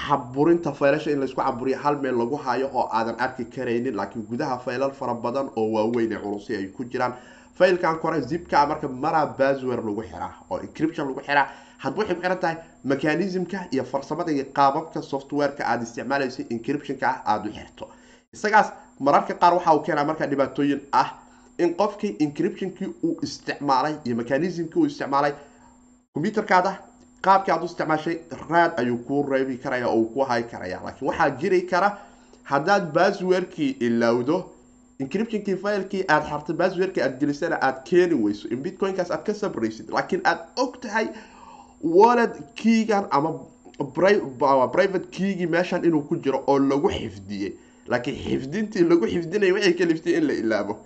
[0.07, 4.27] caburinta faylasha in la isku caburiyo hal meel lagu hayo oo aadan arki karaynin laakiin
[4.31, 7.14] gudaha faylal fara badan oo waaweyn ee culusi ay ku jiraan.
[7.59, 11.47] Failkan kore zipka marka maraa baswer lagu xiraa oo encryption lagu xiraa
[11.79, 17.49] hadba waxay ku xiran tahay mechanismka iyo farsamada iyo qaababka softwareka aada isticmaalaysa encryptionka aada
[17.51, 17.85] u xirto.
[18.33, 18.69] Isagaas
[19.07, 21.09] mararka qaar waxa uu keenaa markaa dhibaatooyin ah
[21.59, 25.33] in qofkii encryptionkii uu isticmaalay iyo mechanismkii uu isticmaalay
[26.15, 26.73] combyuterkaada
[27.27, 28.17] qaabkii aad u isticmaashay
[28.51, 30.81] raad ayuu kuu reebi karaya oo uu ku hay karaya.
[30.85, 31.89] Laakiin waxaa jiri kara
[32.53, 34.37] haddaad baswerkii ilowdo
[35.01, 38.49] encryptionkii filekii aada xartay baswerkii aada gelisana aada keeni weyso.
[38.49, 41.07] In bitcoinkaas aad ka sabraysid laakiin aada og tahay
[41.83, 43.35] wallet keygan ama
[44.73, 47.53] private keygii meeshan inuu ku jiro oo lagu xifdiyey
[47.88, 50.77] laakiin xifdintii lagu xifdinaya waxay kaliftay in la ilaabo.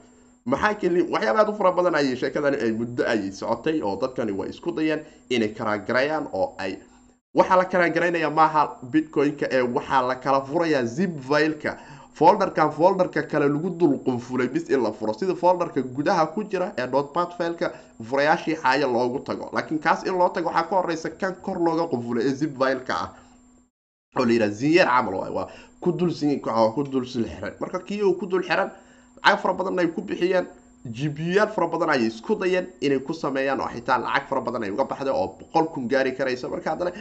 [0.46, 4.32] Maxaa keli waxyaaba aad u fara badan ayay sheekadani ay muddo ayay socotay oo dadkani
[4.32, 6.76] waa isku dayeen inay karaagarayaan oo ay
[7.34, 11.78] waxaa la karaagaraynaya maaha bitcoin-ka ee waxaa la kala furayaa zip vileka
[12.14, 15.12] folderkan folderka kale lagu dul qunfulay bis in la furo.
[15.14, 17.72] Sida folderka gudaha ku jira ee dotpad fileka
[18.10, 19.48] furayaashii xaaya loogu tago.
[19.52, 22.94] Laakiin kaas in loo tago waxaa ka horeysa kan kor looga qunfulay ee zip vileka
[22.94, 23.10] ah
[24.18, 25.48] oo la yidhaha zinyeer camal waay waa
[25.80, 26.10] ku dul
[27.06, 28.70] xiran marka kii uu ku dul xiran
[29.24, 30.46] lacag fara badan ay ku bixiyeen
[30.96, 34.70] gpuyaal fara badan ayay isku dayeen inay ku sameeyaan oo xitaa lacag fara badan ay
[34.74, 36.92] uga baxday oo boqol kun gaari karaysa marka haddana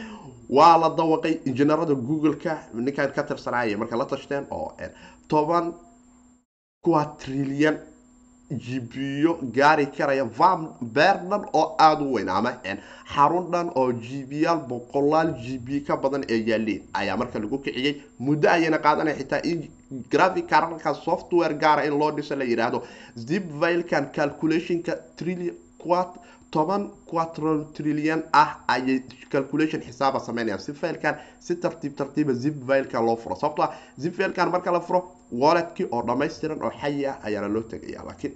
[0.56, 4.68] waa la dawaqay injineerada google-ka ninkan ka tirsanaya marka la tashteen oo
[5.28, 5.66] toban
[6.84, 7.76] quatrilyan
[8.50, 11.16] gbo gaari karaya vam beer
[11.52, 12.28] oo aada u weyn.
[12.28, 12.52] Ama
[13.14, 18.48] xarun dhan oo gbiyaal boqolaal gb ka badan ee yaaliin ayaa marka lagu kiciyey muddo
[18.48, 19.68] ayayna qaadanaya xitaa in
[20.10, 22.82] graphic caralka software gaara in loo dhiso la yidhaahdo
[23.16, 25.54] zip vilkan calculationka trillion
[26.54, 28.98] toban quatron trillion ah ayay
[29.32, 31.14] calculation xisaaba sameynayaan si filkan
[31.46, 33.34] si tartiib tartiiba zip vilka loo furo.
[33.36, 33.68] Sababto
[34.02, 35.00] zip vilkan marka la furo
[35.42, 38.34] walletkii oo dhammaystiran oo xayi ah ayaana loo tegaya laakiin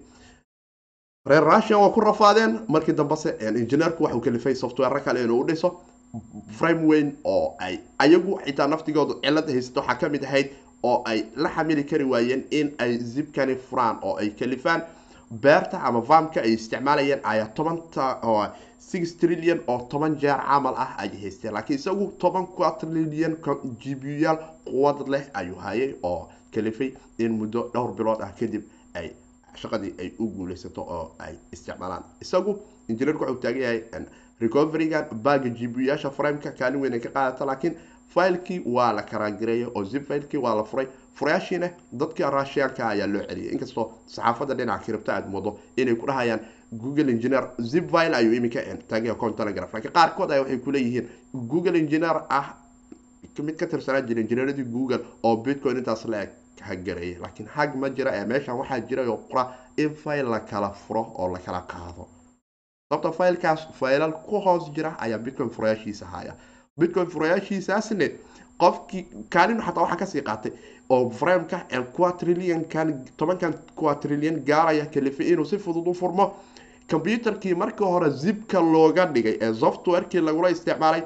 [1.31, 2.53] reer russian waa ku rafaadeen.
[2.69, 5.69] Markii dambese engineerku waxuu kalifay software kale inuu u dhiso.
[6.59, 9.81] Frame weyn oo ay ayagu xitaa naftigoodu cilada haysato.
[9.81, 10.49] Waxaa ka mid ahayd
[10.83, 14.83] oo ay la xamili kari waayeen in ay zipkani furaan oo ay kalifaan
[15.31, 18.05] beerta ama vamka ay isticmaalayeen ayaa tobanta
[18.79, 23.37] six trillion oo toban jeer camal ah ayay haysteen laakiin isagu toban quatrillion
[23.83, 28.63] gbuyaal quwad leh ayuu hayay oo kalifay in muddo dhowr bilood ah kadib
[28.95, 29.13] ay
[29.61, 32.05] shaqadii ay u guuleysato oo ay isticmaalaan.
[32.21, 32.57] Isagu
[32.89, 33.83] injineerku waxuu taagan yahay
[34.41, 37.75] recoverygan baaga gbuyaasha frameka kaalin weyn ay ka qaadata laakiin
[38.15, 40.87] filekii waa la karaagareeyay oo zip filekii waa la furay
[41.19, 41.69] furayaashiina
[42.01, 43.53] dadka russianka ayaa loo celiyay.
[43.55, 46.41] Inkastoo saxaafadda dhinaca kiribta aad moodo inay ku dhahayaan
[46.83, 49.73] google engineer zip vile ayuu iminka taagaya con telegraph.
[49.75, 51.07] Laakiin qaarkood ayaa waxay kuleeyihiin
[51.53, 52.47] google engineer ah
[53.47, 56.31] mid ka tirsanaa jira engineeradii google oo bitcoin intaas la eg
[56.69, 59.45] hagareeyay laakiin hag ma jira ee meeshan waxaa jiray oo qura
[59.77, 60.29] in file
[60.63, 61.39] la furo oo la
[61.73, 62.09] qaado.
[62.91, 66.35] Sababta filekaas faylal ku hoos jira ayaa bitcoin furayaashiisa haya
[66.81, 68.07] bitcoin furayaashiisaasne
[68.63, 69.03] qofkii
[69.35, 70.53] kaalin xataa waxaa ka sii qaatay
[70.91, 71.59] oo frameka
[71.97, 76.25] quatrilliankan tobankan quatrillian gaaraya kalifay inuu si fudud u furmo
[76.91, 81.03] combyuterkii markii hore zibka looga dhigay ee softwarekii lagula isticmaalay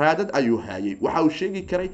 [0.00, 1.90] raadad ayuu haayay waxa uu sheegi karay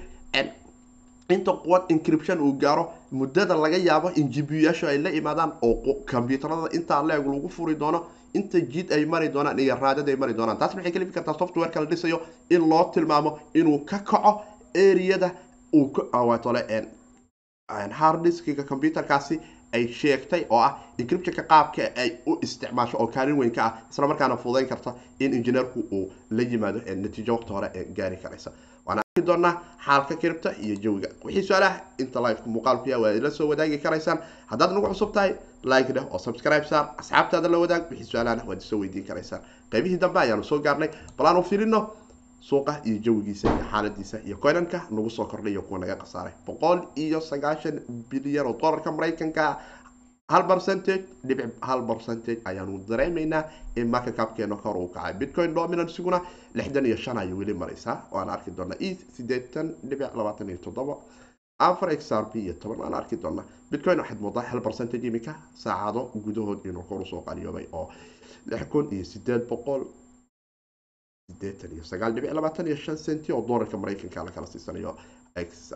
[1.35, 6.69] inta quwad encryption uu gaaro muddada laga yaabo in gbu-yaashu ay la imaadaan oo combyuterada
[6.79, 8.01] intaa leeg lagu furi doono
[8.35, 10.59] inta jid ay mari doonaan iyo raadad ay mari doonaan.
[10.59, 12.21] Taas maxay kalifi kartaa softwareka la dhisayo
[12.51, 14.33] in loo tilmaamo inuu ka kaco
[14.75, 15.31] areada
[15.75, 15.93] uu
[16.29, 16.65] watole
[17.73, 19.41] harddiskiga combyuterkaasi
[19.73, 24.09] ay sheegtay oo ah encryptionka qaabka ay u isticmaasho oo kaalin weyn ka ah isla
[24.09, 28.51] markaana fududayn karta in injineerku uu la yimaado natiijo waqti hore gaari karaysa.
[28.87, 29.53] Waana arki doonaa
[29.85, 31.09] xaalka kiribta iyo jawiga.
[31.25, 34.19] Wixii su'aalaha inta liveka muuqaalku yaa waa ila soo wadaagi karaysaan.
[34.47, 36.95] Haddaad nagu cusub tahay like dheh oo subscribe saar.
[36.99, 39.43] Asxaabtaada la wadaag wixii su'aalahana waad isoo weydiin karaysaan.
[39.71, 40.89] Qaybihii dambe ayaanu soo gaarnay.
[41.19, 41.91] Bal filino
[42.41, 46.79] suuqa iyo jawigiisa iyo xaaladiisa iyo coinanka nagu soo kordhay iyo kuwa naga khasaaray boqol
[46.97, 49.59] iyo sagaashan bilyan oo dollarka maraykanka.
[50.31, 53.45] Hal percentage dhibic hal percentage ayaanu dareemaynaa
[53.77, 55.15] in marka kaabkeena kor uu kacay.
[55.15, 56.21] Bitcoin dominansiguna
[56.55, 57.97] lixdan iyo shan ayay weli maraysaa.
[58.13, 60.97] Waana arki doonaa e sideetan dhibic labaatan iyo toddoba
[61.59, 63.45] afar x iyo toban waana arki doonaa.
[63.71, 67.89] Bitcoin waxaad moodaa hal percentage imika saacado gudahood inuu kor u soo qaliyoobay oo
[68.47, 69.83] lix kun iyo sideed boqol
[71.33, 74.97] sideetan iyo sagaal dhibic labaatan iyo shan centi oo doolarka maraykanka la kala siisanayo
[75.37, 75.73] x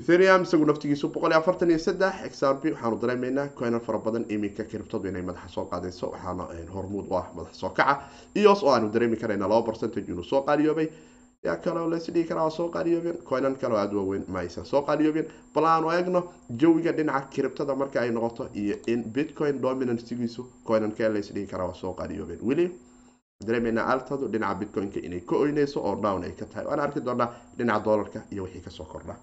[0.00, 3.98] ethereum isagu naftigiisu boqol iyo afartan iyo saddex x r p waxaanu dareemaynaa coinan fara
[3.98, 6.44] badan iminka kiribtadu inay madaxa soo qaadayso waxaana
[6.74, 8.02] hormuud u ah madaxa soo kaca
[8.34, 10.88] ios oo aanu dareemi karayna laba percentage inuu soo qaaliyoobay
[11.46, 15.28] yaa kaloo laisdhigi karaa waa soo qaaliyoobeen coinan kaleo aada waaweyn ma aysan soo qaaliyoobeen
[15.54, 16.20] bal aanu eegno
[16.60, 21.92] jawiga dhinaca kiribtada marka ay noqoto iyo in bitcoin dominansigiisu coinankee laisdhigi karaa waa soo
[21.94, 22.66] qaaliyoobeen weli
[23.46, 26.64] dareemeynaa altadu dhinaca bitcoin-ka inay ka oyneyso oo down ay ka tahay.
[26.66, 29.16] Waana arki doonaa dhinaca dollarka iyo wixii ka soo kordha.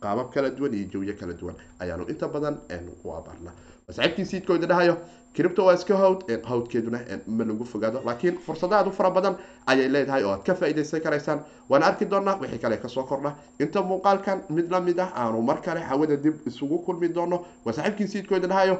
[0.00, 2.58] Qaabab kala duwan iyo jawiyo kala duwan ayaanu inta badan
[3.04, 3.52] u abarnaa
[3.90, 4.96] saaxiibkii siidkooda dhahayo
[5.34, 8.02] cripto waa iska hawd hawdkeeduna ma lagu fogaado.
[8.04, 11.40] Laakiin fursado aad u fara badan ayay leedahay oo aad ka faa'iidaysan karaysaan.
[11.68, 13.34] Waana arki doonaa wixii kale ka soo kordha.
[13.60, 17.46] Inta muuqaalkan mid la mid ah aanu mar kale hawada dib isugu kulmi doono.
[17.64, 18.78] Waa saaxiibkii dhahayo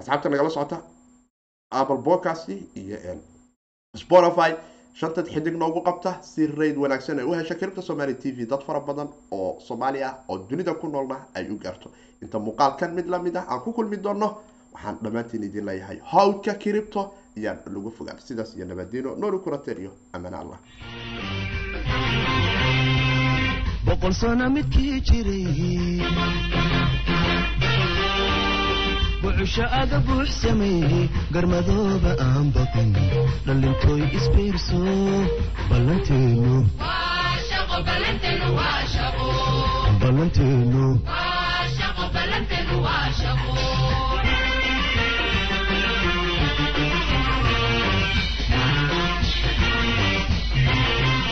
[0.00, 0.82] asxaabta nagala socota
[1.70, 2.96] apple podcast iyo
[3.96, 4.54] spotify
[4.94, 8.46] shantad xidig noogu qabta si rayd wanaagsan ay u hesha kiribta somaali t v.
[8.46, 11.90] Dad fara badan oo soomaali ah oo dunida ku noolna ay u gaarto.
[12.22, 14.38] Inta muuqaalkan mid la mid ah aan ku kulmi doono
[14.72, 19.92] waxaan dhammaantiin idin leeyahay hawdka kiribto ayaan lagu fogaan sidaas iyo nabadiino nooli kurateer iyo
[20.12, 20.58] amaan allah.
[23.86, 25.46] Boqol sano midkii jiray
[29.22, 32.90] bucusho aga buux sameeyey garmadooba aan baqin
[33.46, 34.80] dhallintooy isbiirso
[35.70, 36.54] ballanteenu